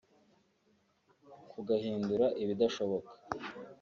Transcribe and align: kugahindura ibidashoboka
kugahindura 1.51 2.25
ibidashoboka 2.43 3.11